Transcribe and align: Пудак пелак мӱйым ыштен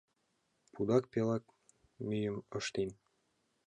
Пудак 0.73 1.03
пелак 1.11 1.43
мӱйым 2.05 2.37
ыштен 2.59 2.89